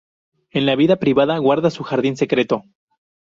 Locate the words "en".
0.49-0.65